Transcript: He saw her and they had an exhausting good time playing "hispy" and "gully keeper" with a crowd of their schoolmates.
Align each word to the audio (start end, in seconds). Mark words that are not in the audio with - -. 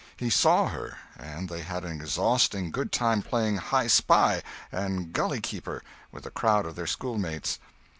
He 0.17 0.31
saw 0.31 0.69
her 0.69 0.97
and 1.15 1.47
they 1.47 1.61
had 1.61 1.85
an 1.85 2.01
exhausting 2.01 2.71
good 2.71 2.91
time 2.91 3.21
playing 3.21 3.59
"hispy" 3.59 4.41
and 4.71 5.13
"gully 5.13 5.41
keeper" 5.41 5.83
with 6.11 6.25
a 6.25 6.31
crowd 6.31 6.65
of 6.65 6.75
their 6.75 6.87
schoolmates. 6.87 7.59